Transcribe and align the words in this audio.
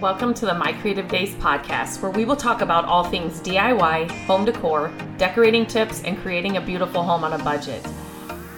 Welcome 0.00 0.32
to 0.32 0.46
the 0.46 0.54
My 0.54 0.72
Creative 0.72 1.06
Days 1.06 1.34
podcast, 1.34 2.00
where 2.00 2.10
we 2.10 2.24
will 2.24 2.34
talk 2.34 2.62
about 2.62 2.86
all 2.86 3.04
things 3.04 3.38
DIY, 3.40 4.10
home 4.24 4.46
decor, 4.46 4.90
decorating 5.18 5.66
tips, 5.66 6.02
and 6.04 6.16
creating 6.16 6.56
a 6.56 6.60
beautiful 6.62 7.02
home 7.02 7.22
on 7.22 7.34
a 7.34 7.44
budget. 7.44 7.86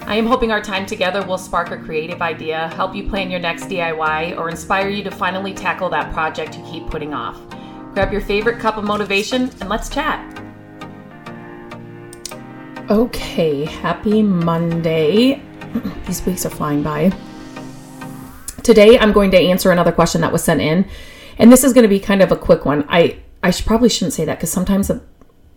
I 0.03 0.15
am 0.15 0.25
hoping 0.25 0.53
our 0.53 0.63
time 0.63 0.87
together 0.87 1.27
will 1.27 1.39
spark 1.39 1.73
a 1.73 1.79
creative 1.79 2.23
idea, 2.23 2.69
help 2.77 2.95
you 2.95 3.09
plan 3.09 3.29
your 3.29 3.41
next 3.41 3.65
DIY, 3.65 4.39
or 4.39 4.51
inspire 4.51 4.89
you 4.89 5.03
to 5.03 5.11
finally 5.11 5.53
tackle 5.53 5.89
that 5.89 6.13
project 6.13 6.57
you 6.57 6.63
keep 6.63 6.87
putting 6.87 7.13
off. 7.13 7.41
Grab 7.93 8.13
your 8.13 8.21
favorite 8.21 8.61
cup 8.61 8.77
of 8.77 8.85
motivation 8.85 9.51
and 9.61 9.69
let's 9.69 9.89
chat. 9.89 10.41
Okay, 12.89 13.65
happy 13.65 14.23
Monday. 14.23 15.43
These 16.07 16.25
weeks 16.25 16.47
are 16.47 16.51
flying 16.51 16.85
by. 16.85 17.13
Today, 18.63 18.97
I'm 18.97 19.11
going 19.11 19.33
to 19.33 19.39
answer 19.39 19.73
another 19.73 19.91
question 19.91 20.21
that 20.21 20.31
was 20.31 20.45
sent 20.45 20.61
in, 20.61 20.89
and 21.43 21.51
this 21.51 21.65
is 21.65 21.73
going 21.73 21.83
to 21.83 21.89
be 21.89 21.99
kind 21.99 22.23
of 22.23 22.31
a 22.31 22.37
quick 22.37 22.65
one. 22.65 22.87
I 22.89 23.19
I 23.43 23.51
should, 23.51 23.67
probably 23.67 23.89
shouldn't 23.89 24.13
say 24.13 24.25
that 24.25 24.39
because 24.39 24.53
sometimes 24.53 24.93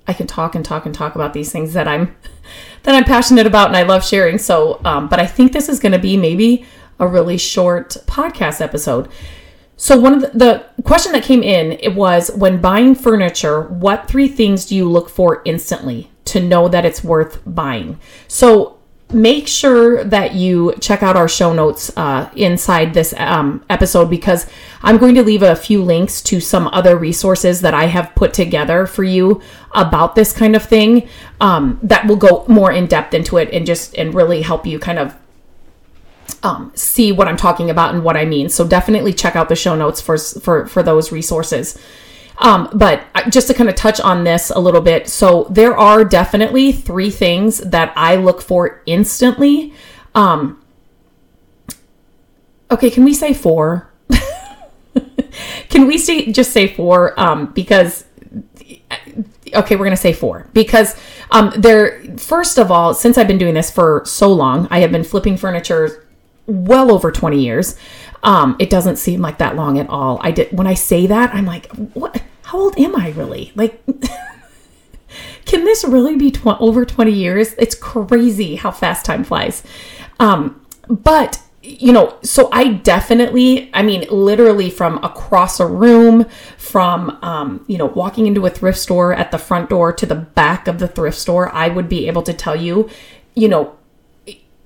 I 0.07 0.13
can 0.13 0.25
talk 0.25 0.55
and 0.55 0.65
talk 0.65 0.87
and 0.87 0.95
talk 0.95 1.13
about 1.13 1.33
these 1.33 1.51
things 1.51 1.73
that 1.73 1.87
I'm 1.87 2.15
that 2.83 2.95
I'm 2.95 3.03
passionate 3.03 3.45
about 3.45 3.67
and 3.67 3.77
I 3.77 3.83
love 3.83 4.03
sharing. 4.03 4.39
So, 4.39 4.81
um, 4.83 5.07
but 5.07 5.19
I 5.19 5.27
think 5.27 5.53
this 5.53 5.69
is 5.69 5.79
going 5.79 5.91
to 5.91 5.99
be 5.99 6.17
maybe 6.17 6.65
a 6.99 7.07
really 7.07 7.37
short 7.37 7.97
podcast 8.07 8.61
episode. 8.61 9.09
So 9.77 9.99
one 9.99 10.13
of 10.13 10.21
the, 10.21 10.29
the 10.75 10.83
question 10.83 11.11
that 11.11 11.23
came 11.23 11.43
in 11.43 11.73
it 11.73 11.93
was 11.93 12.31
when 12.31 12.61
buying 12.61 12.95
furniture, 12.95 13.61
what 13.61 14.07
three 14.07 14.27
things 14.27 14.65
do 14.65 14.75
you 14.75 14.89
look 14.89 15.07
for 15.07 15.43
instantly 15.45 16.09
to 16.25 16.39
know 16.39 16.67
that 16.67 16.85
it's 16.85 17.03
worth 17.03 17.43
buying? 17.45 17.99
So 18.27 18.74
make 19.15 19.47
sure 19.47 20.03
that 20.03 20.33
you 20.35 20.75
check 20.81 21.01
out 21.01 21.15
our 21.15 21.27
show 21.27 21.53
notes 21.53 21.89
uh, 21.95 22.29
inside 22.35 22.93
this 22.93 23.13
um, 23.17 23.63
episode 23.69 24.09
because 24.09 24.45
I'm 24.81 24.97
going 24.97 25.15
to 25.15 25.23
leave 25.23 25.41
a 25.41 25.55
few 25.55 25.81
links 25.81 26.21
to 26.23 26.41
some 26.41 26.67
other 26.67 26.97
resources 26.97 27.61
that 27.61 27.73
I 27.73 27.85
have 27.85 28.13
put 28.15 28.33
together 28.33 28.85
for 28.85 29.05
you 29.05 29.41
about 29.71 30.15
this 30.15 30.33
kind 30.33 30.53
of 30.53 30.63
thing 30.63 31.07
um, 31.39 31.79
that 31.81 32.07
will 32.07 32.17
go 32.17 32.43
more 32.49 32.73
in 32.73 32.87
depth 32.87 33.13
into 33.13 33.37
it 33.37 33.49
and 33.51 33.65
just 33.65 33.95
and 33.97 34.13
really 34.13 34.41
help 34.41 34.65
you 34.65 34.79
kind 34.79 34.99
of 34.99 35.15
um, 36.43 36.73
see 36.75 37.13
what 37.13 37.29
I'm 37.29 37.37
talking 37.37 37.69
about 37.69 37.95
and 37.95 38.03
what 38.03 38.17
I 38.17 38.25
mean. 38.25 38.49
So 38.49 38.67
definitely 38.67 39.13
check 39.13 39.37
out 39.37 39.47
the 39.47 39.55
show 39.55 39.75
notes 39.75 40.01
for 40.01 40.17
for 40.17 40.67
for 40.67 40.83
those 40.83 41.13
resources. 41.13 41.81
Um, 42.37 42.69
but 42.73 43.03
just 43.29 43.47
to 43.47 43.53
kind 43.53 43.69
of 43.69 43.75
touch 43.75 43.99
on 43.99 44.23
this 44.23 44.49
a 44.49 44.59
little 44.59 44.81
bit, 44.81 45.07
so 45.07 45.47
there 45.49 45.75
are 45.77 46.03
definitely 46.03 46.71
three 46.71 47.09
things 47.09 47.59
that 47.59 47.93
I 47.95 48.15
look 48.15 48.41
for 48.41 48.81
instantly. 48.85 49.73
Um, 50.13 50.61
okay, 52.71 52.89
can 52.89 53.05
we 53.05 53.13
say 53.13 53.33
four? 53.33 53.89
can 55.69 55.87
we 55.87 55.97
say 55.97 56.31
just 56.31 56.51
say 56.51 56.67
four? 56.67 57.17
Um, 57.19 57.47
because 57.53 58.05
okay, 59.53 59.75
we're 59.75 59.85
gonna 59.85 59.97
say 59.97 60.13
four 60.13 60.47
because 60.53 60.95
um, 61.31 61.53
there. 61.57 62.03
First 62.17 62.57
of 62.57 62.71
all, 62.71 62.93
since 62.93 63.17
I've 63.17 63.27
been 63.27 63.37
doing 63.37 63.53
this 63.53 63.71
for 63.71 64.03
so 64.05 64.31
long, 64.31 64.67
I 64.69 64.79
have 64.79 64.91
been 64.91 65.03
flipping 65.03 65.37
furniture 65.37 66.07
well 66.45 66.91
over 66.91 67.11
twenty 67.11 67.41
years. 67.43 67.77
Um, 68.25 68.55
it 68.59 68.71
doesn't 68.71 68.97
seem 68.97 69.21
like 69.21 69.37
that 69.37 69.55
long 69.55 69.79
at 69.79 69.87
all. 69.87 70.19
I 70.21 70.31
did 70.31 70.51
when 70.51 70.67
I 70.67 70.73
say 70.73 71.07
that, 71.07 71.33
I'm 71.33 71.45
like, 71.45 71.67
what? 71.93 72.21
How 72.41 72.59
old 72.59 72.77
am 72.77 72.95
I 72.95 73.09
really? 73.11 73.51
Like, 73.55 73.81
can 75.45 75.63
this 75.63 75.83
really 75.83 76.15
be 76.15 76.31
tw- 76.31 76.59
over 76.59 76.85
20 76.85 77.11
years? 77.11 77.53
It's 77.53 77.75
crazy 77.75 78.55
how 78.55 78.71
fast 78.71 79.05
time 79.05 79.23
flies. 79.23 79.63
Um, 80.19 80.65
but 80.87 81.39
you 81.61 81.91
know, 81.91 82.17
so 82.21 82.49
I 82.51 82.73
definitely, 82.73 83.71
I 83.73 83.81
mean, 83.81 84.05
literally 84.09 84.69
from 84.69 85.03
across 85.03 85.59
a 85.59 85.65
room, 85.65 86.25
from, 86.57 87.17
um, 87.23 87.65
you 87.67 87.77
know, 87.77 87.87
walking 87.87 88.27
into 88.27 88.45
a 88.45 88.51
thrift 88.51 88.77
store 88.77 89.13
at 89.13 89.31
the 89.31 89.39
front 89.39 89.69
door 89.69 89.91
to 89.93 90.05
the 90.05 90.15
back 90.15 90.67
of 90.67 90.77
the 90.77 90.87
thrift 90.87 91.17
store, 91.17 91.51
I 91.53 91.69
would 91.69 91.89
be 91.89 92.07
able 92.07 92.21
to 92.23 92.33
tell 92.33 92.55
you, 92.55 92.87
you 93.33 93.47
know, 93.47 93.75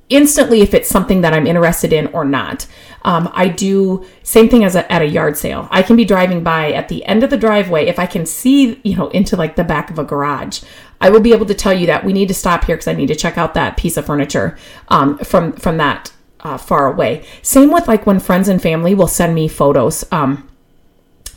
instantly 0.09 0.61
if 0.61 0.73
it's 0.73 0.89
something 0.89 1.21
that 1.21 1.33
I'm 1.33 1.47
interested 1.47 1.93
in 1.93 2.07
or 2.07 2.25
not. 2.25 2.67
Um, 3.03 3.29
I 3.33 3.47
do 3.47 4.05
same 4.23 4.49
thing 4.49 4.63
as 4.63 4.75
a, 4.75 4.91
at 4.91 5.01
a 5.01 5.07
yard 5.07 5.37
sale. 5.37 5.67
I 5.71 5.83
can 5.83 5.95
be 5.95 6.03
driving 6.05 6.43
by 6.43 6.73
at 6.73 6.89
the 6.89 7.05
end 7.05 7.23
of 7.23 7.29
the 7.29 7.37
driveway 7.37 7.85
if 7.85 7.97
I 7.97 8.05
can 8.05 8.25
see 8.25 8.81
you 8.83 8.97
know 8.97 9.09
into 9.09 9.35
like 9.35 9.55
the 9.55 9.63
back 9.63 9.89
of 9.89 9.99
a 9.99 10.03
garage. 10.03 10.61
I 11.01 11.09
will 11.09 11.21
be 11.21 11.31
able 11.31 11.45
to 11.45 11.53
tell 11.53 11.73
you 11.73 11.85
that 11.87 12.03
we 12.03 12.11
need 12.11 12.27
to 12.27 12.33
stop 12.33 12.65
here 12.65 12.75
because 12.75 12.87
I 12.87 12.93
need 12.93 13.07
to 13.07 13.15
check 13.15 13.37
out 13.37 13.53
that 13.53 13.77
piece 13.77 13.95
of 13.95 14.05
furniture 14.05 14.57
um, 14.89 15.17
from 15.19 15.53
from 15.53 15.77
that 15.77 16.11
uh, 16.41 16.57
far 16.57 16.91
away. 16.91 17.25
Same 17.41 17.71
with 17.71 17.87
like 17.87 18.05
when 18.05 18.19
friends 18.19 18.47
and 18.47 18.61
family 18.61 18.93
will 18.93 19.07
send 19.07 19.33
me 19.33 19.47
photos. 19.47 20.03
Um, 20.11 20.49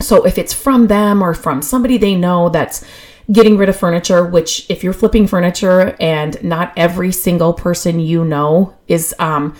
so 0.01 0.25
if 0.25 0.37
it's 0.37 0.53
from 0.53 0.87
them 0.87 1.21
or 1.21 1.33
from 1.33 1.61
somebody 1.61 1.97
they 1.97 2.15
know 2.15 2.49
that's 2.49 2.85
getting 3.31 3.57
rid 3.57 3.69
of 3.69 3.75
furniture, 3.75 4.25
which 4.25 4.69
if 4.69 4.83
you're 4.83 4.93
flipping 4.93 5.27
furniture 5.27 5.95
and 5.99 6.41
not 6.43 6.73
every 6.75 7.11
single 7.11 7.53
person 7.53 7.99
you 7.99 8.25
know 8.25 8.75
is 8.87 9.15
um 9.19 9.55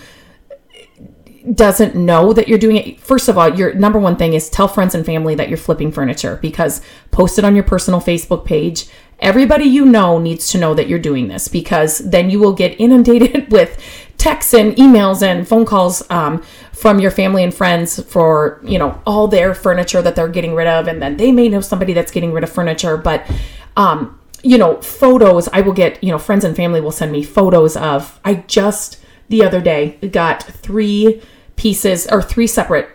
doesn't 1.52 1.94
know 1.94 2.32
that 2.32 2.48
you're 2.48 2.58
doing 2.58 2.76
it. 2.76 3.00
First 3.00 3.28
of 3.28 3.36
all, 3.36 3.54
your 3.54 3.74
number 3.74 3.98
one 3.98 4.16
thing 4.16 4.32
is 4.32 4.48
tell 4.48 4.68
friends 4.68 4.94
and 4.94 5.04
family 5.04 5.34
that 5.34 5.48
you're 5.48 5.58
flipping 5.58 5.92
furniture 5.92 6.38
because 6.40 6.80
post 7.10 7.38
it 7.38 7.44
on 7.44 7.54
your 7.54 7.64
personal 7.64 8.00
Facebook 8.00 8.44
page. 8.44 8.86
Everybody 9.18 9.64
you 9.64 9.84
know 9.84 10.18
needs 10.18 10.48
to 10.52 10.58
know 10.58 10.74
that 10.74 10.88
you're 10.88 10.98
doing 10.98 11.28
this 11.28 11.48
because 11.48 11.98
then 11.98 12.30
you 12.30 12.40
will 12.40 12.54
get 12.54 12.80
inundated 12.80 13.52
with 13.52 13.78
texts 14.16 14.54
and 14.54 14.74
emails 14.76 15.22
and 15.22 15.46
phone 15.46 15.66
calls 15.66 16.08
um, 16.10 16.42
from 16.84 17.00
your 17.00 17.10
family 17.10 17.42
and 17.42 17.54
friends 17.54 18.02
for 18.12 18.60
you 18.62 18.78
know 18.78 19.00
all 19.06 19.26
their 19.26 19.54
furniture 19.54 20.02
that 20.02 20.14
they're 20.14 20.28
getting 20.28 20.54
rid 20.54 20.66
of, 20.66 20.86
and 20.86 21.00
then 21.00 21.16
they 21.16 21.32
may 21.32 21.48
know 21.48 21.62
somebody 21.62 21.94
that's 21.94 22.12
getting 22.12 22.30
rid 22.30 22.44
of 22.44 22.52
furniture, 22.52 22.98
but 22.98 23.26
um, 23.74 24.20
you 24.42 24.58
know 24.58 24.78
photos. 24.82 25.48
I 25.48 25.62
will 25.62 25.72
get 25.72 26.04
you 26.04 26.10
know 26.10 26.18
friends 26.18 26.44
and 26.44 26.54
family 26.54 26.82
will 26.82 26.92
send 26.92 27.10
me 27.10 27.22
photos 27.22 27.74
of. 27.74 28.20
I 28.22 28.34
just 28.48 29.02
the 29.30 29.42
other 29.42 29.62
day 29.62 29.92
got 30.08 30.42
three 30.42 31.22
pieces 31.56 32.06
or 32.06 32.20
three 32.20 32.46
separate 32.46 32.90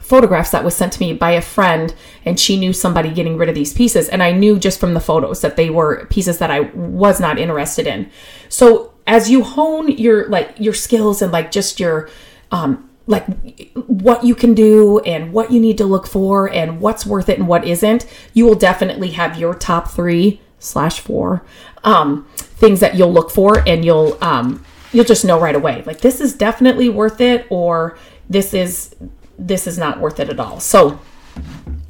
photographs 0.00 0.52
that 0.52 0.64
was 0.64 0.74
sent 0.74 0.94
to 0.94 1.00
me 1.00 1.12
by 1.12 1.32
a 1.32 1.42
friend 1.42 1.94
and 2.24 2.40
she 2.40 2.58
knew 2.58 2.72
somebody 2.72 3.12
getting 3.12 3.36
rid 3.36 3.50
of 3.50 3.54
these 3.54 3.74
pieces 3.74 4.08
and 4.08 4.22
I 4.22 4.32
knew 4.32 4.58
just 4.58 4.80
from 4.80 4.94
the 4.94 5.00
photos 5.00 5.42
that 5.42 5.56
they 5.56 5.68
were 5.68 6.06
pieces 6.06 6.38
that 6.38 6.50
I 6.50 6.60
was 6.60 7.20
not 7.20 7.38
interested 7.38 7.86
in. 7.86 8.10
So 8.48 8.94
as 9.06 9.30
you 9.30 9.42
hone 9.42 9.90
your 9.90 10.26
like 10.30 10.54
your 10.58 10.72
skills 10.72 11.20
and 11.20 11.30
like 11.30 11.50
just 11.50 11.78
your 11.78 12.08
um 12.50 12.88
like 13.06 13.26
what 13.74 14.22
you 14.22 14.34
can 14.34 14.52
do 14.52 15.00
and 15.00 15.32
what 15.32 15.50
you 15.50 15.58
need 15.58 15.78
to 15.78 15.84
look 15.86 16.06
for 16.06 16.48
and 16.50 16.78
what's 16.78 17.06
worth 17.06 17.30
it 17.30 17.38
and 17.38 17.48
what 17.48 17.66
isn't, 17.66 18.06
you 18.34 18.44
will 18.44 18.54
definitely 18.54 19.12
have 19.12 19.38
your 19.38 19.54
top 19.54 19.90
three 19.90 20.42
slash 20.58 21.00
four 21.00 21.42
um, 21.84 22.26
things 22.36 22.80
that 22.80 22.96
you'll 22.96 23.12
look 23.12 23.30
for 23.30 23.66
and 23.66 23.84
you'll 23.84 24.18
um, 24.22 24.62
you'll 24.92 25.04
just 25.04 25.24
know 25.24 25.40
right 25.40 25.54
away 25.54 25.82
like 25.86 26.00
this 26.00 26.20
is 26.20 26.34
definitely 26.34 26.88
worth 26.88 27.20
it 27.20 27.46
or 27.50 27.98
this 28.28 28.52
is 28.52 28.94
this 29.38 29.66
is 29.66 29.78
not 29.78 30.00
worth 30.00 30.20
it 30.20 30.28
at 30.28 30.38
all. 30.38 30.60
So 30.60 31.00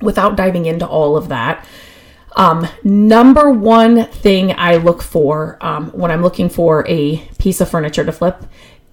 without 0.00 0.36
diving 0.36 0.66
into 0.66 0.86
all 0.86 1.16
of 1.16 1.28
that, 1.28 1.66
um, 2.36 2.68
number 2.84 3.50
one 3.50 4.04
thing 4.06 4.54
I 4.56 4.76
look 4.76 5.02
for 5.02 5.58
um, 5.60 5.90
when 5.90 6.10
I'm 6.10 6.22
looking 6.22 6.48
for 6.48 6.86
a 6.86 7.16
piece 7.38 7.60
of 7.60 7.70
furniture 7.70 8.04
to 8.04 8.12
flip 8.12 8.44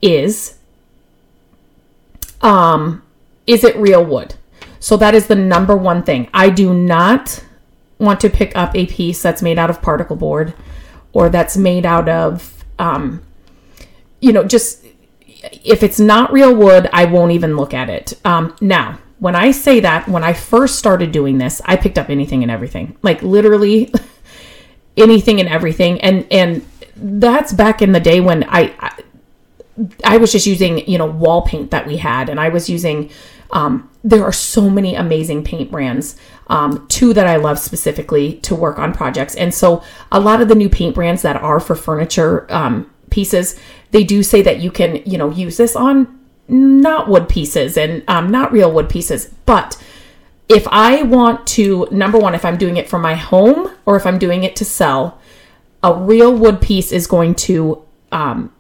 is 0.02 0.58
um, 2.42 3.04
is 3.48 3.64
it 3.64 3.76
real 3.76 4.04
wood? 4.04 4.36
So 4.80 4.98
that 4.98 5.16
is 5.16 5.28
the 5.28 5.36
number 5.36 5.76
one 5.76 6.04
thing. 6.04 6.30
I 6.34 6.50
do 6.50 6.74
not 6.74 7.44
want 7.98 8.20
to 8.22 8.30
pick 8.30 8.56
up 8.56 8.76
a 8.76 8.86
piece 8.86 9.22
that's 9.22 9.42
made 9.42 9.58
out 9.58 9.70
of 9.70 9.82
particle 9.82 10.16
board 10.16 10.54
or 11.14 11.30
that's 11.30 11.58
made 11.58 11.86
out 11.86 12.10
of, 12.10 12.64
um, 12.78 13.24
you 14.20 14.34
know, 14.34 14.44
just 14.44 14.86
if 15.64 15.84
it's 15.84 16.00
not 16.00 16.32
real 16.32 16.56
wood, 16.56 16.90
I 16.92 17.06
won't 17.06 17.32
even 17.32 17.56
look 17.56 17.74
at 17.74 17.90
it. 17.90 18.14
Um, 18.26 18.56
now, 18.62 19.00
when 19.20 19.36
I 19.36 19.52
say 19.52 19.80
that, 19.80 20.08
when 20.08 20.24
I 20.24 20.34
first 20.34 20.78
started 20.78 21.12
doing 21.12 21.38
this, 21.38 21.62
I 21.66 21.78
picked 21.78 21.98
up 21.98 22.10
anything 22.10 22.44
and 22.44 22.52
everything, 22.52 22.98
like 23.02 23.22
literally 23.22 23.94
anything 24.98 25.40
and 25.40 25.48
everything, 25.48 26.02
and 26.02 26.28
and 26.32 26.66
that's 26.96 27.54
back 27.54 27.82
in 27.82 27.92
the 27.92 28.00
day 28.00 28.22
when 28.22 28.44
I, 28.44 28.74
I 28.80 29.04
I 30.04 30.18
was 30.18 30.32
just 30.32 30.48
using, 30.48 30.88
you 30.88 30.98
know, 30.98 31.06
wall 31.06 31.42
paint 31.42 31.72
that 31.72 31.86
we 31.86 31.98
had, 31.98 32.30
and 32.30 32.40
I 32.40 32.50
was 32.50 32.70
using. 32.70 33.10
Um, 33.52 33.90
there 34.04 34.24
are 34.24 34.34
so 34.34 34.70
many 34.70 34.96
amazing 34.96 35.44
paint 35.44 35.72
brands. 35.72 36.16
Um, 36.48 36.86
two 36.90 37.14
that 37.14 37.28
I 37.28 37.38
love 37.38 37.60
specifically 37.60 38.36
to 38.38 38.56
work 38.56 38.80
on 38.80 38.94
projects, 38.94 39.36
and 39.36 39.54
so 39.54 39.84
a 40.12 40.20
lot 40.20 40.42
of 40.42 40.48
the 40.48 40.56
new 40.56 40.70
paint 40.70 40.96
brands 40.96 41.22
that 41.22 41.36
are 41.38 41.60
for 41.60 41.76
furniture 41.76 42.52
um, 42.52 42.90
pieces, 43.10 43.60
they 43.92 44.04
do 44.04 44.24
say 44.24 44.42
that 44.42 44.60
you 44.60 44.72
can, 44.72 45.02
you 45.06 45.18
know, 45.18 45.32
use 45.32 45.58
this 45.58 45.76
on 45.76 46.20
not 46.48 47.08
wood 47.08 47.28
pieces 47.28 47.78
and 47.78 48.04
um, 48.08 48.30
not 48.30 48.52
real 48.52 48.72
wood 48.72 48.90
pieces. 48.90 49.34
But 49.46 49.82
if 50.48 50.68
I 50.70 51.02
want 51.04 51.48
to, 51.48 51.88
number 51.92 52.20
one, 52.20 52.36
if 52.36 52.46
I'm 52.46 52.58
doing 52.58 52.78
it 52.78 52.88
for 52.88 53.00
my 53.00 53.16
home 53.16 53.72
or 53.86 53.96
if 53.96 54.06
I'm 54.06 54.20
doing 54.20 54.44
it 54.44 54.56
to 54.58 54.66
sell, 54.66 55.20
a 55.82 55.94
real 55.94 56.36
wood 56.36 56.62
piece 56.62 56.92
is 56.92 57.08
going 57.08 57.36
to, 57.36 57.84
um, 58.12 58.54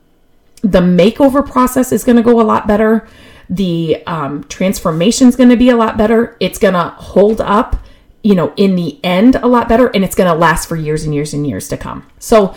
the 0.65 0.79
makeover 0.79 1.47
process 1.47 1.91
is 1.91 2.03
going 2.03 2.15
to 2.15 2.23
go 2.23 2.41
a 2.41 2.43
lot 2.43 2.67
better. 2.67 3.07
The 3.49 4.03
um, 4.07 4.43
transformation 4.45 5.27
is 5.27 5.35
going 5.35 5.49
to 5.49 5.55
be 5.55 5.69
a 5.69 5.75
lot 5.75 5.95
better. 5.95 6.35
It's 6.39 6.57
going 6.57 6.73
to 6.73 6.89
hold 6.89 7.39
up, 7.39 7.75
you 8.23 8.33
know, 8.33 8.51
in 8.57 8.75
the 8.75 8.99
end 9.03 9.35
a 9.35 9.47
lot 9.47 9.69
better, 9.69 9.87
and 9.87 10.03
it's 10.03 10.15
going 10.15 10.31
to 10.31 10.37
last 10.37 10.67
for 10.67 10.75
years 10.75 11.03
and 11.03 11.13
years 11.13 11.33
and 11.33 11.45
years 11.45 11.69
to 11.69 11.77
come. 11.77 12.07
So 12.17 12.55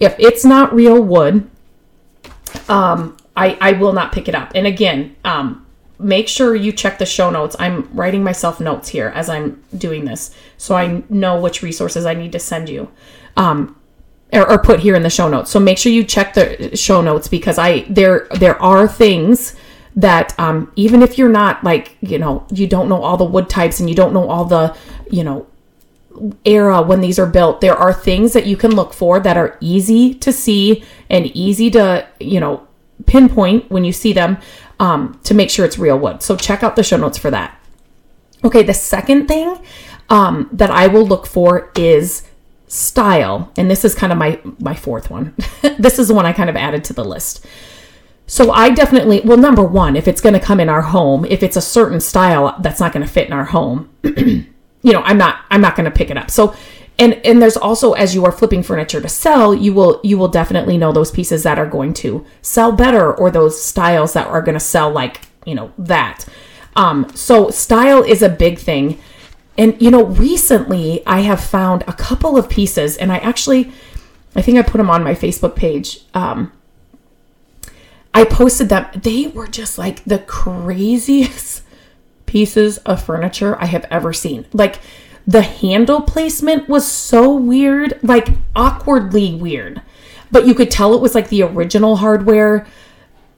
if 0.00 0.16
it's 0.18 0.44
not 0.44 0.74
real 0.74 1.00
wood, 1.00 1.48
um, 2.68 3.16
I, 3.36 3.56
I 3.60 3.72
will 3.72 3.92
not 3.92 4.10
pick 4.10 4.28
it 4.28 4.34
up. 4.34 4.50
And 4.56 4.66
again, 4.66 5.14
um, 5.24 5.64
make 6.00 6.26
sure 6.26 6.56
you 6.56 6.72
check 6.72 6.98
the 6.98 7.06
show 7.06 7.30
notes. 7.30 7.54
I'm 7.60 7.88
writing 7.94 8.24
myself 8.24 8.58
notes 8.58 8.88
here 8.88 9.12
as 9.14 9.28
I'm 9.28 9.62
doing 9.78 10.06
this, 10.06 10.34
so 10.56 10.74
I 10.74 11.04
know 11.08 11.40
which 11.40 11.62
resources 11.62 12.04
I 12.04 12.14
need 12.14 12.32
to 12.32 12.40
send 12.40 12.68
you. 12.68 12.90
Um, 13.36 13.76
or, 14.34 14.50
or 14.50 14.58
put 14.58 14.80
here 14.80 14.94
in 14.94 15.02
the 15.02 15.10
show 15.10 15.28
notes. 15.28 15.50
So 15.50 15.60
make 15.60 15.78
sure 15.78 15.92
you 15.92 16.04
check 16.04 16.34
the 16.34 16.76
show 16.76 17.00
notes 17.00 17.28
because 17.28 17.58
I 17.58 17.80
there 17.82 18.26
there 18.38 18.60
are 18.60 18.88
things 18.88 19.54
that 19.96 20.38
um, 20.38 20.72
even 20.76 21.02
if 21.02 21.18
you're 21.18 21.28
not 21.28 21.62
like 21.62 21.96
you 22.00 22.18
know 22.18 22.46
you 22.50 22.66
don't 22.66 22.88
know 22.88 23.02
all 23.02 23.16
the 23.16 23.24
wood 23.24 23.48
types 23.48 23.80
and 23.80 23.88
you 23.88 23.94
don't 23.94 24.12
know 24.12 24.28
all 24.28 24.44
the 24.44 24.76
you 25.10 25.22
know 25.22 25.46
era 26.44 26.80
when 26.80 27.00
these 27.00 27.18
are 27.18 27.26
built 27.26 27.60
there 27.60 27.76
are 27.76 27.92
things 27.92 28.32
that 28.32 28.46
you 28.46 28.56
can 28.56 28.74
look 28.74 28.92
for 28.92 29.18
that 29.18 29.36
are 29.36 29.58
easy 29.60 30.14
to 30.14 30.32
see 30.32 30.84
and 31.10 31.26
easy 31.26 31.70
to 31.70 32.06
you 32.20 32.38
know 32.38 32.66
pinpoint 33.06 33.68
when 33.70 33.84
you 33.84 33.92
see 33.92 34.12
them 34.12 34.38
um, 34.78 35.18
to 35.24 35.34
make 35.34 35.50
sure 35.50 35.64
it's 35.64 35.78
real 35.78 35.98
wood 35.98 36.22
so 36.22 36.36
check 36.36 36.62
out 36.62 36.76
the 36.76 36.82
show 36.82 36.96
notes 36.96 37.18
for 37.18 37.30
that 37.30 37.58
okay 38.44 38.62
the 38.62 38.74
second 38.74 39.26
thing 39.26 39.58
um, 40.08 40.48
that 40.52 40.70
i 40.70 40.86
will 40.86 41.04
look 41.04 41.26
for 41.26 41.72
is 41.76 42.22
style 42.74 43.52
and 43.56 43.70
this 43.70 43.84
is 43.84 43.94
kind 43.94 44.12
of 44.12 44.18
my 44.18 44.40
my 44.58 44.74
fourth 44.74 45.10
one 45.10 45.34
this 45.78 45.98
is 45.98 46.08
the 46.08 46.14
one 46.14 46.26
i 46.26 46.32
kind 46.32 46.50
of 46.50 46.56
added 46.56 46.82
to 46.84 46.92
the 46.92 47.04
list 47.04 47.46
so 48.26 48.52
I 48.52 48.70
definitely, 48.70 49.20
well, 49.20 49.36
number 49.36 49.62
one, 49.62 49.96
if 49.96 50.08
it's 50.08 50.20
going 50.20 50.32
to 50.32 50.40
come 50.40 50.58
in 50.58 50.68
our 50.68 50.82
home, 50.82 51.26
if 51.26 51.42
it's 51.42 51.56
a 51.56 51.62
certain 51.62 52.00
style 52.00 52.56
that's 52.60 52.80
not 52.80 52.92
going 52.92 53.06
to 53.06 53.12
fit 53.12 53.26
in 53.26 53.32
our 53.32 53.44
home, 53.44 53.90
you 54.02 54.46
know, 54.82 55.02
I'm 55.02 55.18
not, 55.18 55.44
I'm 55.50 55.60
not 55.60 55.76
going 55.76 55.84
to 55.84 55.90
pick 55.90 56.10
it 56.10 56.16
up. 56.16 56.30
So, 56.30 56.54
and 56.98 57.14
and 57.26 57.42
there's 57.42 57.56
also 57.56 57.94
as 57.94 58.14
you 58.14 58.24
are 58.24 58.30
flipping 58.30 58.62
furniture 58.62 59.00
to 59.00 59.08
sell, 59.08 59.52
you 59.52 59.74
will 59.74 60.00
you 60.04 60.16
will 60.16 60.28
definitely 60.28 60.78
know 60.78 60.92
those 60.92 61.10
pieces 61.10 61.42
that 61.42 61.58
are 61.58 61.66
going 61.66 61.92
to 61.94 62.24
sell 62.40 62.70
better 62.70 63.12
or 63.12 63.32
those 63.32 63.60
styles 63.60 64.12
that 64.12 64.28
are 64.28 64.40
going 64.40 64.54
to 64.54 64.60
sell 64.60 64.90
like 64.90 65.22
you 65.44 65.56
know 65.56 65.72
that. 65.76 66.24
Um, 66.76 67.10
so 67.14 67.50
style 67.50 68.04
is 68.04 68.22
a 68.22 68.28
big 68.28 68.58
thing, 68.58 69.00
and 69.56 69.80
you 69.80 69.90
know, 69.90 70.04
recently 70.04 71.02
I 71.06 71.20
have 71.20 71.42
found 71.42 71.82
a 71.86 71.92
couple 71.92 72.36
of 72.36 72.48
pieces, 72.48 72.96
and 72.96 73.12
I 73.12 73.18
actually, 73.18 73.72
I 74.34 74.42
think 74.42 74.58
I 74.58 74.62
put 74.62 74.78
them 74.78 74.90
on 74.90 75.04
my 75.04 75.14
Facebook 75.14 75.54
page. 75.54 76.00
Um, 76.14 76.52
I 78.12 78.24
posted 78.24 78.68
them. 78.68 78.86
They 78.94 79.26
were 79.26 79.48
just 79.48 79.78
like 79.78 80.04
the 80.04 80.20
craziest 80.20 81.62
pieces 82.26 82.78
of 82.78 83.02
furniture 83.04 83.60
I 83.60 83.66
have 83.66 83.86
ever 83.90 84.12
seen. 84.12 84.46
Like 84.52 84.80
the 85.26 85.42
handle 85.42 86.00
placement 86.00 86.68
was 86.68 86.86
so 86.86 87.34
weird, 87.34 87.98
like 88.02 88.28
awkwardly 88.54 89.34
weird. 89.34 89.82
But 90.30 90.46
you 90.46 90.54
could 90.54 90.70
tell 90.70 90.94
it 90.94 91.00
was 91.00 91.14
like 91.14 91.28
the 91.28 91.42
original 91.42 91.96
hardware. 91.96 92.66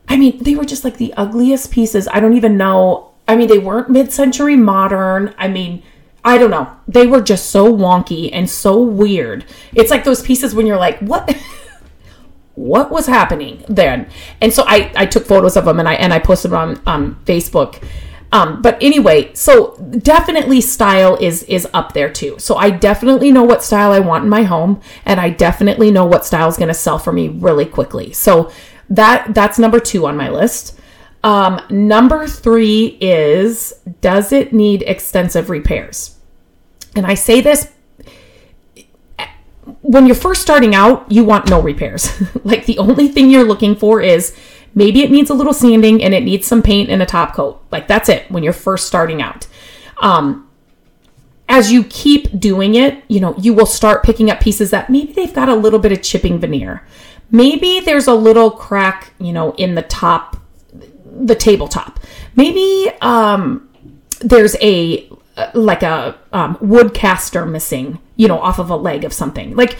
I 0.08 0.16
mean, 0.16 0.42
they 0.42 0.54
were 0.54 0.64
just 0.64 0.84
like 0.84 0.96
the 0.96 1.12
ugliest 1.14 1.70
pieces. 1.70 2.08
I 2.08 2.20
don't 2.20 2.36
even 2.36 2.56
know. 2.56 3.12
I 3.28 3.36
mean, 3.36 3.48
they 3.48 3.58
weren't 3.58 3.90
mid 3.90 4.12
century 4.12 4.56
modern. 4.56 5.34
I 5.36 5.48
mean, 5.48 5.82
I 6.26 6.38
don't 6.38 6.50
know. 6.50 6.68
They 6.88 7.06
were 7.06 7.22
just 7.22 7.50
so 7.50 7.72
wonky 7.72 8.30
and 8.32 8.50
so 8.50 8.82
weird. 8.82 9.44
It's 9.74 9.92
like 9.92 10.02
those 10.02 10.22
pieces 10.22 10.56
when 10.56 10.66
you're 10.66 10.76
like, 10.76 10.98
what? 10.98 11.34
what 12.56 12.90
was 12.90 13.06
happening 13.06 13.64
then? 13.68 14.10
And 14.40 14.52
so 14.52 14.64
I, 14.66 14.90
I 14.96 15.06
took 15.06 15.24
photos 15.24 15.56
of 15.56 15.66
them 15.66 15.78
and 15.78 15.88
I 15.88 15.94
and 15.94 16.12
I 16.12 16.18
posted 16.18 16.50
them 16.50 16.58
on 16.58 16.82
on 16.86 17.14
Facebook. 17.26 17.80
Um, 18.32 18.60
but 18.60 18.76
anyway, 18.82 19.32
so 19.34 19.76
definitely 19.98 20.60
style 20.60 21.16
is 21.20 21.44
is 21.44 21.68
up 21.72 21.92
there 21.92 22.12
too. 22.12 22.40
So 22.40 22.56
I 22.56 22.70
definitely 22.70 23.30
know 23.30 23.44
what 23.44 23.62
style 23.62 23.92
I 23.92 24.00
want 24.00 24.24
in 24.24 24.30
my 24.30 24.42
home, 24.42 24.80
and 25.04 25.20
I 25.20 25.30
definitely 25.30 25.92
know 25.92 26.06
what 26.06 26.26
style 26.26 26.48
is 26.48 26.56
going 26.56 26.68
to 26.68 26.74
sell 26.74 26.98
for 26.98 27.12
me 27.12 27.28
really 27.28 27.66
quickly. 27.66 28.12
So 28.12 28.50
that 28.90 29.32
that's 29.32 29.60
number 29.60 29.78
two 29.78 30.06
on 30.06 30.16
my 30.16 30.28
list. 30.28 30.80
Um, 31.22 31.60
number 31.70 32.26
three 32.26 32.98
is 33.00 33.74
does 34.00 34.32
it 34.32 34.52
need 34.52 34.82
extensive 34.82 35.50
repairs? 35.50 36.15
And 36.96 37.06
I 37.06 37.14
say 37.14 37.40
this 37.40 37.70
when 39.82 40.06
you're 40.06 40.16
first 40.16 40.42
starting 40.42 40.74
out, 40.74 41.10
you 41.10 41.24
want 41.24 41.48
no 41.48 41.60
repairs. 41.60 42.10
like 42.44 42.66
the 42.66 42.78
only 42.78 43.08
thing 43.08 43.30
you're 43.30 43.44
looking 43.44 43.74
for 43.74 44.00
is 44.00 44.36
maybe 44.74 45.02
it 45.02 45.10
needs 45.10 45.30
a 45.30 45.34
little 45.34 45.52
sanding 45.52 46.02
and 46.02 46.14
it 46.14 46.22
needs 46.22 46.46
some 46.46 46.62
paint 46.62 46.90
and 46.90 47.02
a 47.02 47.06
top 47.06 47.34
coat. 47.34 47.62
Like 47.70 47.88
that's 47.88 48.08
it 48.08 48.30
when 48.30 48.42
you're 48.42 48.52
first 48.52 48.86
starting 48.86 49.22
out. 49.22 49.46
Um, 49.98 50.48
as 51.48 51.70
you 51.70 51.84
keep 51.84 52.38
doing 52.38 52.74
it, 52.74 53.02
you 53.08 53.20
know, 53.20 53.34
you 53.38 53.54
will 53.54 53.66
start 53.66 54.02
picking 54.02 54.30
up 54.30 54.40
pieces 54.40 54.70
that 54.70 54.90
maybe 54.90 55.12
they've 55.12 55.32
got 55.32 55.48
a 55.48 55.54
little 55.54 55.78
bit 55.78 55.92
of 55.92 56.02
chipping 56.02 56.40
veneer. 56.40 56.86
Maybe 57.30 57.80
there's 57.80 58.06
a 58.06 58.14
little 58.14 58.50
crack, 58.50 59.12
you 59.18 59.32
know, 59.32 59.52
in 59.52 59.74
the 59.74 59.82
top, 59.82 60.36
the 60.72 61.34
tabletop. 61.34 62.00
Maybe 62.34 62.90
um, 63.00 63.68
there's 64.20 64.56
a 64.60 65.08
like 65.54 65.82
a 65.82 66.18
um, 66.32 66.56
wood 66.60 66.94
caster 66.94 67.44
missing, 67.44 67.98
you 68.16 68.28
know, 68.28 68.38
off 68.38 68.58
of 68.58 68.70
a 68.70 68.76
leg 68.76 69.04
of 69.04 69.12
something. 69.12 69.54
Like, 69.54 69.76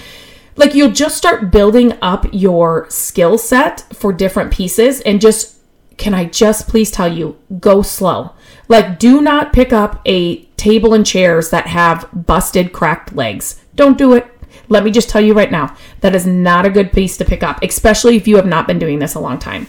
like 0.57 0.75
you'll 0.75 0.93
just 0.93 1.17
start 1.17 1.51
building 1.51 1.95
up 2.03 2.27
your 2.33 2.89
skill 2.91 3.39
set 3.39 3.81
for 3.95 4.13
different 4.13 4.53
pieces 4.53 5.01
and 5.03 5.21
just 5.21 5.55
can 5.97 6.13
I 6.13 6.27
just 6.27 6.69
please 6.69 6.91
tell 6.91 7.11
you 7.11 7.39
go 7.61 7.83
slow. 7.83 8.33
Like 8.69 8.99
do 8.99 9.21
not 9.21 9.53
pick 9.53 9.73
up 9.73 10.01
a 10.07 10.45
table 10.57 10.95
and 10.95 11.07
chairs 11.07 11.51
that 11.51 11.67
have 11.69 12.09
busted 12.13 12.73
cracked 12.73 13.15
legs. 13.15 13.63
Don't 13.75 13.99
do 13.99 14.15
it. 14.15 14.27
Let 14.69 14.85
me 14.85 14.91
just 14.91 15.09
tell 15.09 15.21
you 15.21 15.33
right 15.33 15.51
now, 15.51 15.77
that 16.01 16.15
is 16.15 16.27
not 16.27 16.67
a 16.67 16.71
good 16.71 16.93
piece 16.93 17.17
to 17.19 17.25
pick 17.25 17.43
up, 17.43 17.63
especially 17.63 18.17
if 18.17 18.27
you 18.27 18.37
have 18.37 18.47
not 18.47 18.67
been 18.67 18.79
doing 18.79 18.99
this 18.99 19.15
a 19.15 19.21
long 19.21 19.39
time. 19.39 19.67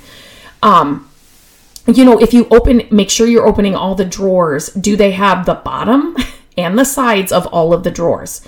Um 0.64 1.07
you 1.88 2.06
know, 2.06 2.20
if 2.20 2.34
you 2.34 2.48
open, 2.50 2.88
make 2.92 3.10
sure 3.10 3.28
you're 3.28 3.48
opening 3.48 3.76
all 3.76 3.96
the 3.96 4.06
drawers. 4.06 4.70
Do 4.70 4.96
they 4.96 5.12
have 5.12 5.46
the 5.46 5.56
bottom 5.56 6.16
and 6.58 6.78
the 6.78 6.86
sides 6.86 7.32
of 7.32 7.46
all 7.48 7.74
of 7.74 7.84
the 7.84 7.92
drawers? 7.92 8.42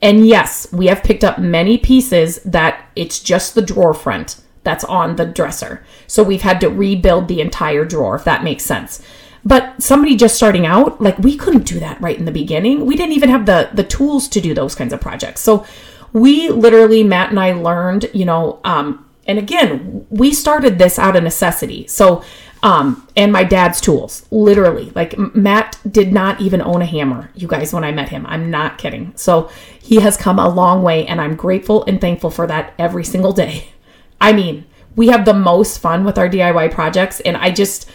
And 0.00 0.26
yes, 0.26 0.72
we 0.72 0.86
have 0.86 1.02
picked 1.02 1.24
up 1.24 1.38
many 1.38 1.76
pieces 1.76 2.40
that 2.44 2.88
it's 2.94 3.20
just 3.20 3.54
the 3.54 3.62
drawer 3.62 3.94
front 3.94 4.40
that's 4.62 4.84
on 4.84 5.16
the 5.16 5.26
dresser. 5.26 5.84
So 6.06 6.22
we've 6.22 6.42
had 6.42 6.60
to 6.60 6.68
rebuild 6.68 7.26
the 7.26 7.40
entire 7.40 7.84
drawer, 7.84 8.16
if 8.16 8.24
that 8.24 8.44
makes 8.44 8.64
sense. 8.64 9.02
But 9.44 9.82
somebody 9.82 10.16
just 10.16 10.36
starting 10.36 10.66
out, 10.66 11.00
like 11.00 11.18
we 11.18 11.36
couldn't 11.36 11.66
do 11.66 11.80
that 11.80 12.00
right 12.00 12.18
in 12.18 12.26
the 12.26 12.32
beginning. 12.32 12.86
We 12.86 12.96
didn't 12.96 13.14
even 13.14 13.30
have 13.30 13.46
the 13.46 13.70
the 13.72 13.84
tools 13.84 14.28
to 14.28 14.40
do 14.40 14.52
those 14.52 14.74
kinds 14.74 14.92
of 14.92 15.00
projects. 15.00 15.40
So 15.40 15.64
we 16.12 16.48
literally, 16.48 17.02
Matt 17.02 17.30
and 17.30 17.40
I 17.40 17.52
learned, 17.52 18.10
you 18.12 18.24
know, 18.24 18.60
um, 18.64 19.08
and 19.26 19.38
again, 19.38 20.06
we 20.10 20.32
started 20.32 20.78
this 20.78 20.98
out 20.98 21.16
of 21.16 21.22
necessity. 21.22 21.86
So 21.86 22.22
um, 22.62 23.06
and 23.16 23.32
my 23.32 23.44
dad's 23.44 23.80
tools, 23.80 24.26
literally. 24.30 24.90
Like 24.94 25.16
Matt 25.34 25.78
did 25.88 26.12
not 26.12 26.40
even 26.40 26.60
own 26.60 26.82
a 26.82 26.86
hammer, 26.86 27.30
you 27.34 27.46
guys, 27.46 27.72
when 27.72 27.84
I 27.84 27.92
met 27.92 28.08
him. 28.08 28.26
I'm 28.26 28.50
not 28.50 28.78
kidding. 28.78 29.12
So 29.16 29.50
he 29.80 30.00
has 30.00 30.16
come 30.16 30.38
a 30.38 30.48
long 30.48 30.82
way, 30.82 31.06
and 31.06 31.20
I'm 31.20 31.36
grateful 31.36 31.84
and 31.84 32.00
thankful 32.00 32.30
for 32.30 32.46
that 32.46 32.74
every 32.78 33.04
single 33.04 33.32
day. 33.32 33.68
I 34.20 34.32
mean, 34.32 34.64
we 34.96 35.08
have 35.08 35.24
the 35.24 35.34
most 35.34 35.78
fun 35.78 36.04
with 36.04 36.18
our 36.18 36.28
DIY 36.28 36.72
projects, 36.72 37.20
and 37.20 37.36
I 37.36 37.50
just 37.50 37.88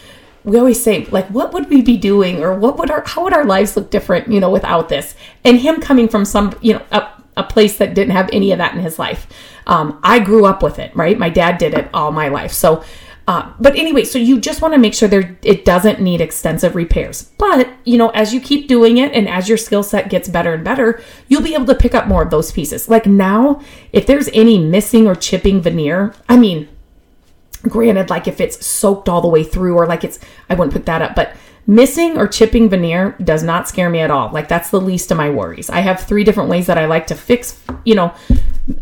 we 0.44 0.58
always 0.58 0.82
say 0.82 1.06
like 1.06 1.26
what 1.28 1.52
would 1.52 1.68
we 1.70 1.82
be 1.82 1.96
doing 1.96 2.42
or 2.42 2.54
what 2.54 2.78
would 2.78 2.90
our 2.90 3.02
how 3.06 3.24
would 3.24 3.32
our 3.32 3.44
lives 3.44 3.76
look 3.76 3.90
different 3.90 4.30
you 4.30 4.38
know 4.38 4.50
without 4.50 4.90
this 4.90 5.14
and 5.42 5.58
him 5.60 5.80
coming 5.80 6.06
from 6.06 6.24
some 6.24 6.54
you 6.60 6.74
know 6.74 6.82
a, 6.92 7.08
a 7.38 7.42
place 7.42 7.78
that 7.78 7.94
didn't 7.94 8.12
have 8.12 8.28
any 8.30 8.52
of 8.52 8.58
that 8.58 8.74
in 8.74 8.80
his 8.80 8.98
life 8.98 9.26
um, 9.66 9.98
i 10.02 10.18
grew 10.18 10.44
up 10.44 10.62
with 10.62 10.78
it 10.78 10.94
right 10.94 11.18
my 11.18 11.30
dad 11.30 11.56
did 11.56 11.72
it 11.72 11.88
all 11.94 12.12
my 12.12 12.28
life 12.28 12.52
so 12.52 12.84
uh, 13.26 13.52
but 13.58 13.74
anyway, 13.76 14.04
so 14.04 14.18
you 14.18 14.38
just 14.40 14.60
want 14.60 14.74
to 14.74 14.78
make 14.78 14.94
sure 14.94 15.08
there 15.08 15.36
it 15.42 15.64
doesn't 15.64 16.00
need 16.00 16.20
extensive 16.20 16.74
repairs. 16.74 17.30
But 17.38 17.68
you 17.84 17.96
know, 17.96 18.10
as 18.10 18.34
you 18.34 18.40
keep 18.40 18.68
doing 18.68 18.98
it 18.98 19.12
and 19.12 19.28
as 19.28 19.48
your 19.48 19.58
skill 19.58 19.82
set 19.82 20.10
gets 20.10 20.28
better 20.28 20.52
and 20.54 20.64
better, 20.64 21.02
you'll 21.28 21.42
be 21.42 21.54
able 21.54 21.66
to 21.66 21.74
pick 21.74 21.94
up 21.94 22.06
more 22.06 22.22
of 22.22 22.30
those 22.30 22.52
pieces. 22.52 22.88
Like 22.88 23.06
now, 23.06 23.62
if 23.92 24.06
there's 24.06 24.28
any 24.34 24.58
missing 24.58 25.06
or 25.06 25.14
chipping 25.14 25.62
veneer, 25.62 26.14
I 26.28 26.36
mean, 26.36 26.68
granted, 27.62 28.10
like 28.10 28.28
if 28.28 28.40
it's 28.40 28.64
soaked 28.64 29.08
all 29.08 29.22
the 29.22 29.28
way 29.28 29.42
through 29.42 29.76
or 29.76 29.86
like 29.86 30.04
it's, 30.04 30.18
I 30.50 30.54
wouldn't 30.54 30.74
put 30.74 30.86
that 30.86 31.00
up, 31.00 31.14
but 31.14 31.34
Missing 31.66 32.18
or 32.18 32.28
chipping 32.28 32.68
veneer 32.68 33.16
does 33.24 33.42
not 33.42 33.66
scare 33.66 33.88
me 33.88 34.00
at 34.00 34.10
all. 34.10 34.30
Like 34.30 34.48
that's 34.48 34.68
the 34.68 34.80
least 34.80 35.10
of 35.10 35.16
my 35.16 35.30
worries. 35.30 35.70
I 35.70 35.80
have 35.80 36.00
three 36.00 36.22
different 36.22 36.50
ways 36.50 36.66
that 36.66 36.76
I 36.76 36.84
like 36.84 37.06
to 37.06 37.14
fix, 37.14 37.58
you 37.86 37.94
know, 37.94 38.12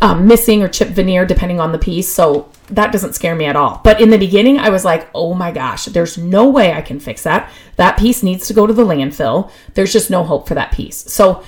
um, 0.00 0.26
missing 0.26 0.62
or 0.62 0.68
chip 0.68 0.88
veneer 0.88 1.24
depending 1.24 1.60
on 1.60 1.70
the 1.70 1.78
piece. 1.78 2.12
So 2.12 2.50
that 2.72 2.90
doesn't 2.90 3.14
scare 3.14 3.34
me 3.34 3.44
at 3.44 3.54
all. 3.54 3.80
But 3.84 4.00
in 4.00 4.10
the 4.10 4.18
beginning, 4.18 4.58
I 4.58 4.70
was 4.70 4.84
like, 4.84 5.08
oh 5.14 5.34
my 5.34 5.52
gosh, 5.52 5.84
there's 5.86 6.16
no 6.16 6.48
way 6.48 6.72
I 6.72 6.80
can 6.80 6.98
fix 6.98 7.22
that. 7.22 7.50
That 7.76 7.98
piece 7.98 8.22
needs 8.22 8.46
to 8.48 8.54
go 8.54 8.66
to 8.66 8.72
the 8.72 8.84
landfill. 8.84 9.50
There's 9.74 9.92
just 9.92 10.10
no 10.10 10.24
hope 10.24 10.48
for 10.48 10.54
that 10.54 10.72
piece. 10.72 10.96
So 11.12 11.44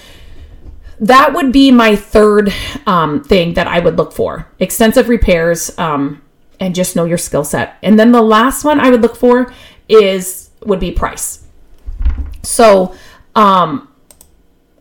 that 1.01 1.33
would 1.33 1.51
be 1.51 1.71
my 1.71 1.97
third 1.97 2.53
um, 2.87 3.25
thing 3.25 3.55
that 3.55 3.67
I 3.67 3.81
would 3.81 3.97
look 3.97 4.13
for 4.13 4.47
extensive 4.59 5.09
repairs 5.09 5.77
um, 5.79 6.23
and 6.61 6.75
just 6.75 6.95
know 6.95 7.05
your 7.05 7.19
skill 7.19 7.45
set. 7.45 7.79
And 7.83 7.99
then 7.99 8.13
the 8.13 8.23
last 8.23 8.65
one 8.65 8.79
I 8.79 8.91
would 8.91 9.01
look 9.01 9.17
for 9.17 9.53
is 9.89 10.51
would 10.61 10.81
be 10.81 10.93
price. 10.93 11.47
So, 12.43 12.95
um, 13.35 13.89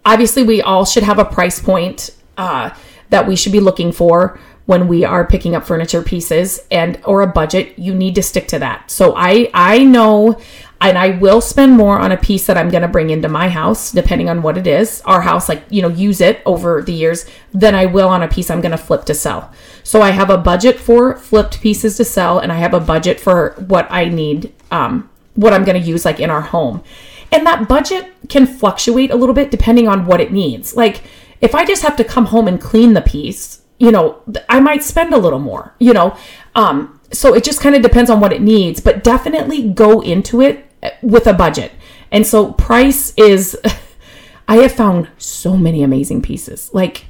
obviously, 0.05 0.43
we 0.43 0.61
all 0.61 0.85
should 0.85 1.03
have 1.03 1.19
a 1.19 1.25
price 1.25 1.59
point 1.59 2.11
uh, 2.37 2.71
that 3.09 3.27
we 3.27 3.35
should 3.35 3.51
be 3.51 3.59
looking 3.59 3.91
for 3.91 4.39
when 4.65 4.87
we 4.87 5.03
are 5.03 5.27
picking 5.27 5.55
up 5.55 5.65
furniture 5.65 6.01
pieces 6.01 6.65
and 6.71 6.99
or 7.05 7.21
a 7.21 7.27
budget 7.27 7.77
you 7.77 7.93
need 7.93 8.15
to 8.15 8.23
stick 8.23 8.47
to 8.47 8.59
that. 8.59 8.89
So 8.89 9.13
i 9.15 9.49
i 9.53 9.83
know 9.83 10.39
and 10.81 10.97
i 10.97 11.09
will 11.09 11.41
spend 11.41 11.73
more 11.73 11.99
on 11.99 12.11
a 12.11 12.17
piece 12.17 12.45
that 12.45 12.57
i'm 12.57 12.69
going 12.69 12.81
to 12.81 12.87
bring 12.87 13.09
into 13.09 13.29
my 13.29 13.49
house 13.49 13.91
depending 13.91 14.29
on 14.29 14.41
what 14.41 14.57
it 14.57 14.67
is. 14.67 15.01
Our 15.01 15.21
house 15.21 15.49
like 15.49 15.63
you 15.69 15.81
know 15.81 15.89
use 15.89 16.21
it 16.21 16.41
over 16.45 16.81
the 16.81 16.93
years 16.93 17.25
than 17.53 17.75
i 17.75 17.85
will 17.85 18.09
on 18.09 18.23
a 18.23 18.27
piece 18.27 18.49
i'm 18.49 18.61
going 18.61 18.71
to 18.71 18.77
flip 18.77 19.05
to 19.05 19.13
sell. 19.13 19.51
So 19.83 20.01
i 20.01 20.11
have 20.11 20.29
a 20.29 20.37
budget 20.37 20.79
for 20.79 21.17
flipped 21.17 21.61
pieces 21.61 21.97
to 21.97 22.05
sell 22.05 22.39
and 22.39 22.51
i 22.51 22.57
have 22.57 22.73
a 22.73 22.79
budget 22.79 23.19
for 23.19 23.55
what 23.67 23.87
i 23.89 24.05
need 24.05 24.53
um, 24.71 25.09
what 25.35 25.53
i'm 25.53 25.65
going 25.65 25.81
to 25.81 25.87
use 25.87 26.05
like 26.05 26.19
in 26.19 26.29
our 26.29 26.41
home. 26.41 26.83
And 27.31 27.47
that 27.47 27.67
budget 27.67 28.13
can 28.29 28.45
fluctuate 28.45 29.09
a 29.09 29.15
little 29.15 29.33
bit 29.33 29.49
depending 29.49 29.87
on 29.87 30.05
what 30.05 30.21
it 30.21 30.31
needs. 30.31 30.75
Like 30.75 31.03
if 31.41 31.53
i 31.53 31.65
just 31.65 31.81
have 31.81 31.97
to 31.97 32.05
come 32.05 32.27
home 32.27 32.47
and 32.47 32.61
clean 32.61 32.93
the 32.93 33.01
piece 33.01 33.62
you 33.83 33.91
know, 33.91 34.21
I 34.47 34.61
might 34.61 34.81
spend 34.81 35.13
a 35.13 35.17
little 35.17 35.39
more, 35.39 35.75
you 35.77 35.91
know. 35.91 36.15
Um, 36.55 37.01
so 37.11 37.33
it 37.33 37.43
just 37.43 37.59
kind 37.59 37.75
of 37.75 37.81
depends 37.81 38.09
on 38.09 38.21
what 38.21 38.31
it 38.31 38.41
needs, 38.41 38.79
but 38.79 39.03
definitely 39.03 39.67
go 39.69 39.99
into 39.99 40.39
it 40.39 40.65
with 41.01 41.27
a 41.27 41.33
budget. 41.33 41.73
And 42.09 42.25
so 42.25 42.53
price 42.53 43.13
is 43.17 43.57
I 44.47 44.57
have 44.57 44.71
found 44.71 45.09
so 45.17 45.57
many 45.57 45.83
amazing 45.83 46.21
pieces. 46.21 46.69
Like 46.73 47.07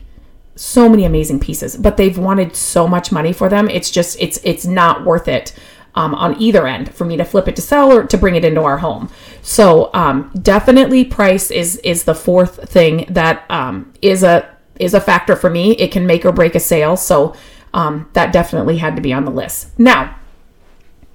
so 0.55 0.89
many 0.89 1.05
amazing 1.05 1.39
pieces, 1.39 1.77
but 1.77 1.97
they've 1.97 2.17
wanted 2.17 2.55
so 2.55 2.87
much 2.87 3.11
money 3.11 3.33
for 3.33 3.49
them. 3.49 3.69
It's 3.69 3.91
just 3.91 4.17
it's 4.19 4.39
it's 4.43 4.65
not 4.65 5.05
worth 5.05 5.27
it. 5.27 5.53
Um, 5.95 6.15
on 6.15 6.41
either 6.41 6.65
end 6.65 6.91
for 6.91 7.05
me 7.05 7.17
to 7.17 7.23
flip 7.23 7.47
it 7.47 7.55
to 7.55 7.61
sell 7.61 7.93
or 7.93 8.03
to 8.03 8.17
bring 8.17 8.33
it 8.33 8.43
into 8.43 8.61
our 8.61 8.79
home. 8.79 9.11
So 9.43 9.91
um, 9.93 10.31
definitely 10.41 11.05
price 11.05 11.51
is 11.51 11.75
is 11.83 12.05
the 12.05 12.15
fourth 12.15 12.67
thing 12.67 13.05
that 13.09 13.45
um, 13.51 13.93
is 14.01 14.23
a 14.23 14.49
is 14.79 14.93
a 14.93 15.01
factor 15.01 15.35
for 15.35 15.49
me. 15.49 15.71
It 15.73 15.91
can 15.91 16.05
make 16.05 16.25
or 16.25 16.31
break 16.31 16.55
a 16.55 16.59
sale. 16.59 16.97
So 16.97 17.35
um, 17.73 18.09
that 18.13 18.31
definitely 18.31 18.77
had 18.77 18.95
to 18.95 19.01
be 19.01 19.13
on 19.13 19.25
the 19.25 19.31
list. 19.31 19.77
Now, 19.79 20.17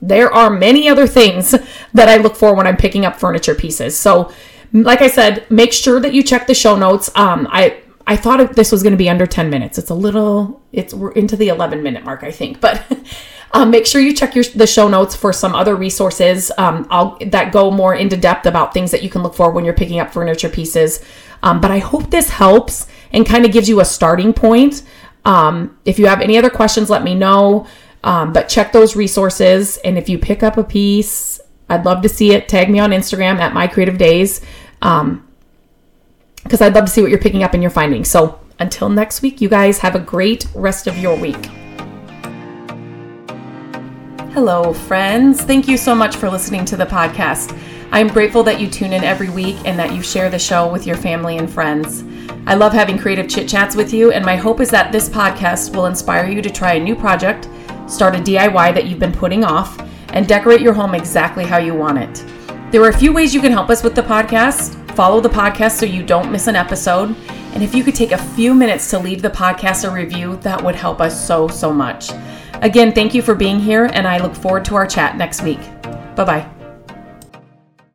there 0.00 0.32
are 0.32 0.50
many 0.50 0.88
other 0.88 1.06
things 1.06 1.50
that 1.94 2.08
I 2.08 2.16
look 2.16 2.36
for 2.36 2.54
when 2.54 2.66
I'm 2.66 2.76
picking 2.76 3.04
up 3.04 3.18
furniture 3.18 3.54
pieces. 3.54 3.98
So, 3.98 4.32
like 4.72 5.02
I 5.02 5.08
said, 5.08 5.50
make 5.50 5.72
sure 5.72 5.98
that 6.00 6.12
you 6.12 6.22
check 6.22 6.46
the 6.46 6.54
show 6.54 6.76
notes. 6.76 7.10
Um, 7.16 7.48
I 7.50 7.80
I 8.08 8.16
thought 8.16 8.54
this 8.54 8.72
was 8.72 8.82
going 8.82 8.92
to 8.92 8.98
be 8.98 9.10
under 9.10 9.26
10 9.26 9.50
minutes. 9.50 9.76
It's 9.76 9.90
a 9.90 9.94
little, 9.94 10.62
it's 10.72 10.94
we're 10.94 11.12
into 11.12 11.36
the 11.36 11.48
11 11.48 11.82
minute 11.82 12.04
mark, 12.04 12.22
I 12.22 12.30
think. 12.30 12.58
But 12.58 12.82
um, 13.52 13.70
make 13.70 13.86
sure 13.86 14.00
you 14.00 14.14
check 14.14 14.34
your 14.34 14.44
the 14.44 14.66
show 14.66 14.88
notes 14.88 15.14
for 15.14 15.30
some 15.30 15.54
other 15.54 15.76
resources 15.76 16.50
um, 16.56 16.86
that 17.26 17.52
go 17.52 17.70
more 17.70 17.94
into 17.94 18.16
depth 18.16 18.46
about 18.46 18.72
things 18.72 18.92
that 18.92 19.02
you 19.02 19.10
can 19.10 19.22
look 19.22 19.34
for 19.34 19.50
when 19.50 19.64
you're 19.66 19.74
picking 19.74 20.00
up 20.00 20.10
furniture 20.10 20.48
pieces. 20.48 21.04
Um, 21.42 21.60
but 21.60 21.70
I 21.70 21.80
hope 21.80 22.10
this 22.10 22.30
helps 22.30 22.86
and 23.12 23.26
kind 23.26 23.44
of 23.44 23.52
gives 23.52 23.68
you 23.68 23.80
a 23.80 23.84
starting 23.84 24.32
point. 24.32 24.82
Um, 25.24 25.78
if 25.84 25.98
you 25.98 26.06
have 26.06 26.20
any 26.20 26.38
other 26.38 26.50
questions, 26.50 26.90
let 26.90 27.02
me 27.02 27.14
know. 27.14 27.66
Um, 28.04 28.32
but 28.32 28.48
check 28.48 28.72
those 28.72 28.96
resources. 28.96 29.76
And 29.78 29.98
if 29.98 30.08
you 30.08 30.18
pick 30.18 30.42
up 30.42 30.56
a 30.56 30.64
piece, 30.64 31.40
I'd 31.68 31.84
love 31.84 32.02
to 32.02 32.08
see 32.08 32.32
it. 32.32 32.48
Tag 32.48 32.70
me 32.70 32.78
on 32.78 32.90
Instagram 32.90 33.38
at 33.38 33.52
My 33.52 33.66
Creative 33.66 33.98
Days 33.98 34.40
because 34.78 35.02
um, 35.02 35.28
I'd 36.60 36.74
love 36.74 36.84
to 36.84 36.90
see 36.90 37.02
what 37.02 37.10
you're 37.10 37.18
picking 37.20 37.42
up 37.42 37.54
and 37.54 37.62
you're 37.62 37.70
finding. 37.70 38.04
So 38.04 38.40
until 38.58 38.88
next 38.88 39.22
week, 39.22 39.40
you 39.40 39.48
guys 39.48 39.78
have 39.78 39.94
a 39.94 40.00
great 40.00 40.46
rest 40.54 40.86
of 40.86 40.96
your 40.96 41.16
week. 41.16 41.48
Hello, 44.32 44.72
friends. 44.72 45.42
Thank 45.42 45.66
you 45.66 45.76
so 45.76 45.94
much 45.94 46.16
for 46.16 46.30
listening 46.30 46.64
to 46.66 46.76
the 46.76 46.86
podcast. 46.86 47.58
I'm 47.90 48.08
grateful 48.08 48.42
that 48.44 48.60
you 48.60 48.68
tune 48.68 48.92
in 48.92 49.02
every 49.02 49.30
week 49.30 49.56
and 49.64 49.78
that 49.78 49.94
you 49.94 50.02
share 50.02 50.30
the 50.30 50.38
show 50.38 50.70
with 50.70 50.86
your 50.86 50.96
family 50.96 51.38
and 51.38 51.50
friends. 51.50 52.04
I 52.48 52.54
love 52.54 52.72
having 52.72 52.96
creative 52.96 53.28
chit 53.28 53.46
chats 53.46 53.76
with 53.76 53.92
you, 53.92 54.10
and 54.10 54.24
my 54.24 54.34
hope 54.34 54.60
is 54.60 54.70
that 54.70 54.90
this 54.90 55.06
podcast 55.06 55.76
will 55.76 55.84
inspire 55.84 56.26
you 56.26 56.40
to 56.40 56.48
try 56.48 56.72
a 56.72 56.80
new 56.82 56.96
project, 56.96 57.46
start 57.86 58.16
a 58.16 58.18
DIY 58.18 58.72
that 58.72 58.86
you've 58.86 58.98
been 58.98 59.12
putting 59.12 59.44
off, 59.44 59.78
and 60.14 60.26
decorate 60.26 60.62
your 60.62 60.72
home 60.72 60.94
exactly 60.94 61.44
how 61.44 61.58
you 61.58 61.74
want 61.74 61.98
it. 61.98 62.24
There 62.72 62.82
are 62.82 62.88
a 62.88 62.98
few 62.98 63.12
ways 63.12 63.34
you 63.34 63.42
can 63.42 63.52
help 63.52 63.68
us 63.68 63.82
with 63.82 63.94
the 63.94 64.00
podcast. 64.00 64.90
Follow 64.92 65.20
the 65.20 65.28
podcast 65.28 65.72
so 65.72 65.84
you 65.84 66.02
don't 66.02 66.32
miss 66.32 66.46
an 66.46 66.56
episode. 66.56 67.14
And 67.52 67.62
if 67.62 67.74
you 67.74 67.84
could 67.84 67.94
take 67.94 68.12
a 68.12 68.24
few 68.32 68.54
minutes 68.54 68.88
to 68.92 68.98
leave 68.98 69.20
the 69.20 69.28
podcast 69.28 69.86
a 69.86 69.92
review, 69.92 70.36
that 70.36 70.64
would 70.64 70.74
help 70.74 71.02
us 71.02 71.26
so, 71.26 71.48
so 71.48 71.70
much. 71.70 72.12
Again, 72.62 72.92
thank 72.92 73.12
you 73.12 73.20
for 73.20 73.34
being 73.34 73.60
here, 73.60 73.90
and 73.92 74.08
I 74.08 74.16
look 74.16 74.34
forward 74.34 74.64
to 74.64 74.74
our 74.74 74.86
chat 74.86 75.18
next 75.18 75.42
week. 75.42 75.60
Bye 76.16 76.24
bye. 76.24 76.57